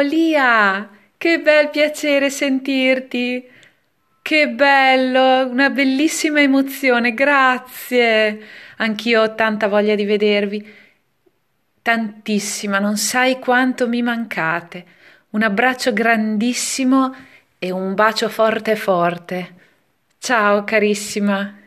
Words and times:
Ciao 0.00 0.08
Lia, 0.08 0.88
che 1.18 1.40
bel 1.40 1.68
piacere 1.68 2.30
sentirti. 2.30 3.46
Che 4.22 4.48
bello, 4.48 5.46
una 5.46 5.68
bellissima 5.68 6.40
emozione, 6.40 7.12
grazie. 7.12 8.40
Anch'io 8.78 9.20
ho 9.20 9.34
tanta 9.34 9.68
voglia 9.68 9.94
di 9.94 10.06
vedervi. 10.06 10.66
Tantissima, 11.82 12.78
non 12.78 12.96
sai 12.96 13.38
quanto 13.38 13.88
mi 13.88 14.00
mancate. 14.00 14.86
Un 15.30 15.42
abbraccio 15.42 15.92
grandissimo 15.92 17.14
e 17.58 17.70
un 17.70 17.92
bacio 17.92 18.30
forte 18.30 18.76
forte. 18.76 19.54
Ciao 20.18 20.64
carissima. 20.64 21.59